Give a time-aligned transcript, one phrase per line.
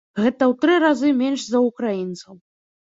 [0.19, 2.43] Гэта ў тры разы менш за ўкраінцаў.